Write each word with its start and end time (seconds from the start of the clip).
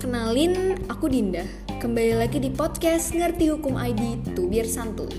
Kenalin, 0.00 0.80
aku 0.88 1.12
Dinda. 1.12 1.44
Kembali 1.76 2.16
lagi 2.16 2.40
di 2.40 2.48
podcast 2.48 3.12
Ngerti 3.12 3.52
Hukum 3.52 3.76
ID 3.76 4.32
Tubir 4.32 4.64
Santuy. 4.64 5.12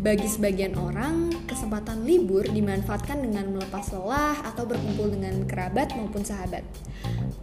Bagi 0.00 0.24
sebagian 0.24 0.76
orang, 0.80 1.28
kesempatan 1.44 2.08
libur 2.08 2.48
dimanfaatkan 2.48 3.20
dengan 3.20 3.52
melepas 3.52 3.92
lelah 3.92 4.40
atau 4.48 4.64
berkumpul 4.64 5.12
dengan 5.12 5.44
kerabat 5.44 5.92
maupun 5.96 6.24
sahabat. 6.24 6.64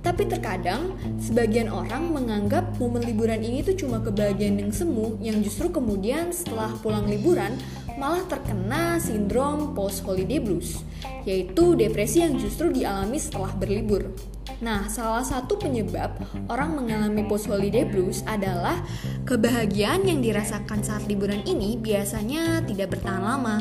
Tapi 0.01 0.25
terkadang, 0.25 0.97
sebagian 1.21 1.69
orang 1.69 2.09
menganggap 2.09 2.73
momen 2.81 3.05
liburan 3.05 3.41
ini 3.45 3.61
tuh 3.61 3.77
cuma 3.77 4.01
kebahagiaan 4.01 4.57
yang 4.57 4.73
semu 4.73 5.21
yang 5.21 5.37
justru 5.45 5.69
kemudian 5.69 6.33
setelah 6.33 6.73
pulang 6.81 7.05
liburan 7.05 7.53
malah 8.01 8.25
terkena 8.25 8.97
sindrom 8.97 9.77
post-holiday 9.77 10.41
blues, 10.41 10.81
yaitu 11.21 11.77
depresi 11.77 12.25
yang 12.25 12.33
justru 12.41 12.73
dialami 12.73 13.21
setelah 13.21 13.53
berlibur. 13.53 14.09
Nah, 14.61 14.85
salah 14.85 15.25
satu 15.25 15.57
penyebab 15.57 16.21
orang 16.45 16.77
mengalami 16.77 17.25
post 17.25 17.49
holiday 17.49 17.81
blues 17.81 18.21
adalah 18.29 18.77
kebahagiaan 19.25 20.05
yang 20.05 20.21
dirasakan 20.21 20.85
saat 20.85 21.09
liburan 21.09 21.41
ini 21.49 21.81
biasanya 21.81 22.61
tidak 22.69 22.93
bertahan 22.93 23.25
lama. 23.25 23.57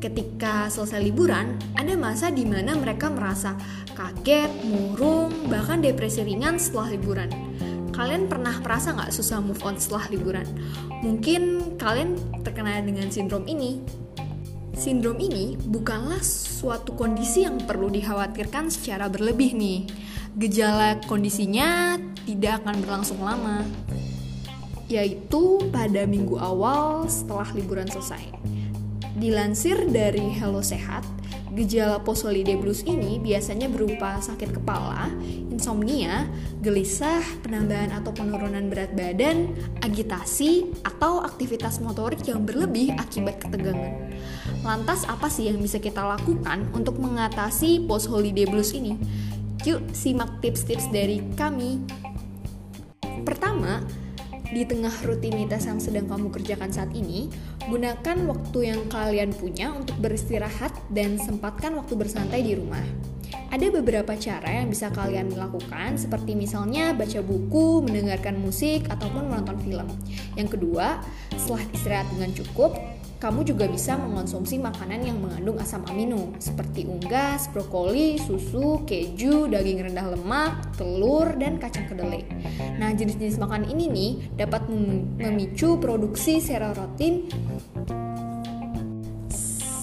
Ketika 0.00 0.72
selesai 0.72 1.04
liburan, 1.04 1.60
ada 1.76 1.92
masa 2.00 2.32
di 2.32 2.48
mana 2.48 2.72
mereka 2.72 3.12
merasa 3.12 3.54
kaget, 3.92 4.48
murung, 4.64 5.52
bahkan 5.52 5.84
depresi 5.84 6.24
ringan 6.24 6.56
setelah 6.56 6.96
liburan. 6.96 7.28
Kalian 7.92 8.24
pernah 8.24 8.56
merasa 8.64 8.96
nggak 8.96 9.12
susah 9.12 9.44
move 9.44 9.60
on 9.60 9.76
setelah 9.76 10.08
liburan? 10.08 10.48
Mungkin 11.04 11.76
kalian 11.76 12.16
terkena 12.40 12.80
dengan 12.80 13.12
sindrom 13.12 13.44
ini. 13.44 13.84
Sindrom 14.72 15.20
ini 15.20 15.54
bukanlah 15.60 16.20
suatu 16.24 16.96
kondisi 16.96 17.44
yang 17.44 17.60
perlu 17.62 17.92
dikhawatirkan 17.92 18.72
secara 18.72 19.06
berlebih 19.06 19.52
nih 19.52 19.84
gejala 20.32 20.96
kondisinya 21.04 22.00
tidak 22.24 22.64
akan 22.64 22.80
berlangsung 22.80 23.20
lama, 23.20 23.66
yaitu 24.88 25.60
pada 25.68 26.08
minggu 26.08 26.40
awal 26.40 27.04
setelah 27.04 27.48
liburan 27.52 27.84
selesai. 27.84 28.32
Dilansir 29.22 29.86
dari 29.86 30.34
Hello 30.34 30.58
Sehat, 30.66 31.06
gejala 31.54 32.02
post 32.02 32.26
holiday 32.26 32.58
blues 32.58 32.82
ini 32.82 33.22
biasanya 33.22 33.70
berupa 33.70 34.18
sakit 34.18 34.50
kepala, 34.50 35.14
insomnia, 35.46 36.26
gelisah, 36.58 37.22
penambahan 37.46 37.94
atau 37.94 38.10
penurunan 38.10 38.66
berat 38.66 38.90
badan, 38.98 39.54
agitasi, 39.78 40.74
atau 40.82 41.22
aktivitas 41.22 41.78
motorik 41.78 42.26
yang 42.26 42.42
berlebih 42.42 42.98
akibat 42.98 43.38
ketegangan. 43.38 44.10
Lantas 44.66 45.06
apa 45.06 45.30
sih 45.30 45.46
yang 45.46 45.62
bisa 45.62 45.78
kita 45.78 46.02
lakukan 46.02 46.66
untuk 46.74 46.98
mengatasi 46.98 47.86
post 47.86 48.10
holiday 48.10 48.42
blues 48.42 48.74
ini? 48.74 48.98
Yuk 49.62 49.86
simak 49.94 50.42
tips-tips 50.42 50.90
dari 50.90 51.22
kami. 51.38 51.78
Pertama, 53.22 53.86
di 54.52 54.68
tengah 54.68 54.92
rutinitas 55.08 55.64
yang 55.64 55.80
sedang 55.80 56.04
kamu 56.04 56.28
kerjakan 56.28 56.68
saat 56.68 56.92
ini, 56.92 57.32
gunakan 57.70 58.16
waktu 58.26 58.58
yang 58.74 58.80
kalian 58.90 59.30
punya 59.36 59.70
untuk 59.70 59.94
beristirahat 60.02 60.74
dan 60.90 61.20
sempatkan 61.20 61.78
waktu 61.78 61.94
bersantai 61.94 62.42
di 62.42 62.58
rumah. 62.58 62.82
Ada 63.52 63.68
beberapa 63.68 64.16
cara 64.16 64.48
yang 64.48 64.72
bisa 64.72 64.88
kalian 64.88 65.36
lakukan, 65.36 66.00
seperti 66.00 66.32
misalnya 66.32 66.96
baca 66.96 67.20
buku, 67.20 67.84
mendengarkan 67.84 68.40
musik, 68.40 68.88
ataupun 68.88 69.28
menonton 69.28 69.60
film. 69.60 69.88
Yang 70.40 70.56
kedua, 70.56 71.04
setelah 71.36 71.64
istirahat 71.76 72.08
dengan 72.16 72.32
cukup, 72.32 72.72
kamu 73.22 73.46
juga 73.46 73.70
bisa 73.70 73.94
mengonsumsi 73.94 74.58
makanan 74.58 75.06
yang 75.06 75.22
mengandung 75.22 75.54
asam 75.62 75.86
amino 75.86 76.34
seperti 76.42 76.90
unggas, 76.90 77.46
brokoli, 77.54 78.18
susu, 78.18 78.82
keju, 78.82 79.46
daging 79.46 79.86
rendah 79.86 80.18
lemak, 80.18 80.74
telur, 80.74 81.30
dan 81.38 81.62
kacang 81.62 81.86
kedelai. 81.86 82.26
Nah, 82.82 82.90
jenis-jenis 82.90 83.38
makanan 83.38 83.70
ini 83.70 83.86
nih 83.86 84.12
dapat 84.34 84.66
memicu 85.22 85.78
produksi 85.78 86.42
serotonin 86.42 87.30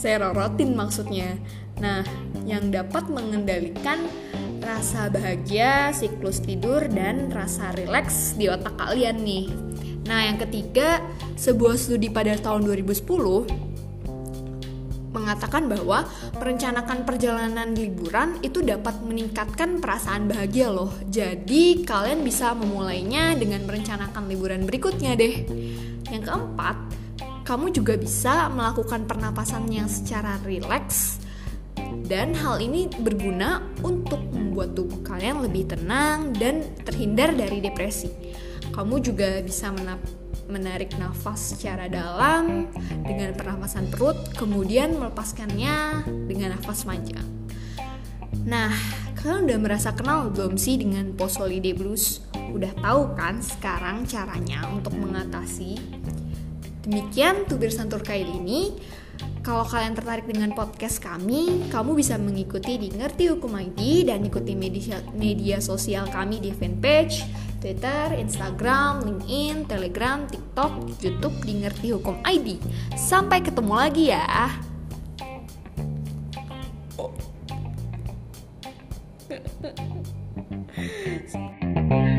serotonin 0.04 0.76
maksudnya. 0.76 1.40
Nah, 1.80 2.04
yang 2.44 2.76
dapat 2.76 3.08
mengendalikan 3.08 4.04
rasa 4.60 5.08
bahagia, 5.08 5.96
siklus 5.96 6.44
tidur, 6.44 6.84
dan 6.92 7.32
rasa 7.32 7.72
rileks 7.72 8.36
di 8.36 8.52
otak 8.52 8.76
kalian 8.76 9.24
nih. 9.24 9.69
Nah, 10.10 10.26
yang 10.26 10.42
ketiga, 10.42 11.06
sebuah 11.38 11.78
studi 11.78 12.10
pada 12.10 12.34
tahun 12.34 12.66
2010 12.66 13.70
mengatakan 15.10 15.70
bahwa 15.70 16.06
merencanakan 16.38 17.06
perjalanan 17.06 17.74
liburan 17.74 18.42
itu 18.42 18.62
dapat 18.66 18.98
meningkatkan 19.06 19.78
perasaan 19.78 20.26
bahagia 20.26 20.74
loh. 20.74 20.90
Jadi, 21.14 21.86
kalian 21.86 22.26
bisa 22.26 22.58
memulainya 22.58 23.38
dengan 23.38 23.70
merencanakan 23.70 24.26
liburan 24.26 24.66
berikutnya 24.66 25.14
deh. 25.14 25.46
Yang 26.10 26.24
keempat, 26.26 26.78
kamu 27.46 27.70
juga 27.70 27.94
bisa 27.98 28.50
melakukan 28.50 29.06
pernapasan 29.06 29.70
yang 29.70 29.86
secara 29.86 30.42
rileks 30.42 31.22
dan 32.10 32.34
hal 32.34 32.58
ini 32.58 32.90
berguna 32.90 33.62
untuk 33.86 34.18
membuat 34.34 34.74
tubuh 34.74 35.06
kalian 35.06 35.46
lebih 35.46 35.70
tenang 35.70 36.34
dan 36.34 36.66
terhindar 36.82 37.38
dari 37.38 37.62
depresi. 37.62 38.10
Kamu 38.70 38.96
juga 39.04 39.42
bisa 39.44 39.74
menarik 40.50 40.96
nafas 40.98 41.54
secara 41.56 41.86
dalam 41.92 42.70
dengan 43.06 43.36
pernapasan 43.36 43.90
perut, 43.92 44.18
kemudian 44.38 44.98
melepaskannya 44.98 46.06
dengan 46.30 46.58
nafas 46.58 46.88
panjang. 46.88 47.26
Nah, 48.48 48.72
kalian 49.20 49.46
udah 49.52 49.60
merasa 49.60 49.92
kenal 49.94 50.32
belum 50.32 50.56
sih 50.56 50.80
dengan 50.80 51.14
post 51.14 51.38
holiday 51.38 51.76
blues? 51.76 52.24
Udah 52.50 52.72
tahu 52.82 53.14
kan 53.14 53.44
sekarang 53.44 54.08
caranya 54.10 54.66
untuk 54.72 54.96
mengatasi? 54.96 55.78
Demikian 56.88 57.46
tubir 57.46 57.70
santur 57.70 58.02
kali 58.02 58.26
ini. 58.26 58.74
Kalau 59.44 59.68
kalian 59.68 59.96
tertarik 59.98 60.26
dengan 60.30 60.56
podcast 60.56 61.04
kami, 61.04 61.68
kamu 61.68 61.92
bisa 61.98 62.16
mengikuti 62.16 62.80
di 62.80 62.90
Ngerti 62.94 63.34
Hukum 63.34 63.52
ID 63.56 64.08
dan 64.08 64.24
ikuti 64.24 64.56
media, 64.56 65.04
media 65.16 65.60
sosial 65.60 66.08
kami 66.08 66.40
di 66.40 66.52
fanpage, 66.56 67.24
Twitter, 67.60 68.16
Instagram, 68.16 69.04
LinkedIn, 69.04 69.68
Telegram, 69.68 70.24
TikTok, 70.24 70.72
YouTube 71.04 71.36
di 71.44 71.60
Ngerti 71.60 71.92
Hukum 71.92 72.24
ID. 72.24 72.56
Sampai 72.96 73.44
ketemu 73.44 73.74
lagi 73.76 74.16
ya. 74.16 74.24
Oh. 76.96 77.12